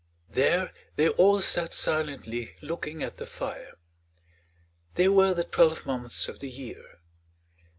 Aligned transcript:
There 0.31 0.73
they 0.95 1.09
all 1.09 1.41
sat 1.41 1.75
silently 1.75 2.55
looking 2.63 3.03
at 3.03 3.17
the 3.17 3.27
fire. 3.27 3.73
They 4.95 5.07
were 5.09 5.35
the 5.35 5.43
twelve 5.43 5.85
months 5.85 6.27
of 6.27 6.39
the 6.39 6.49
year. 6.49 6.97